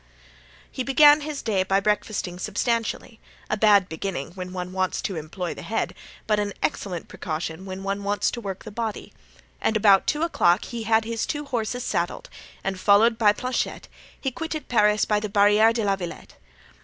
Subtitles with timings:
[0.71, 5.61] He began his day by breakfasting substantially—a bad beginning when one wants to employ the
[5.61, 5.93] head,
[6.25, 9.13] but an excellent precaution when one wants to work the body;
[9.61, 12.31] and about two o'clock he had his two horses saddled,
[12.63, 13.87] and followed by Planchet
[14.19, 16.33] he quitted Paris by the Barriere de la Villete.